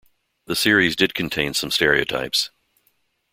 The 0.45 0.55
series 0.55 0.95
did 0.95 1.13
contain 1.13 1.53
some 1.53 1.69
stereotypes. 1.69 2.49